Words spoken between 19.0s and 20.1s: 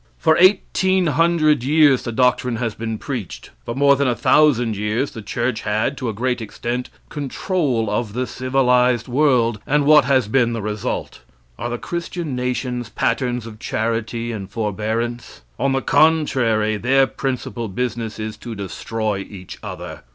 each other.